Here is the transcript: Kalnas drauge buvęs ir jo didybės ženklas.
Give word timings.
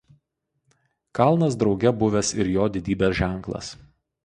Kalnas 1.19 1.59
drauge 1.63 1.93
buvęs 2.05 2.33
ir 2.41 2.51
jo 2.55 2.67
didybės 2.79 3.17
ženklas. 3.23 3.73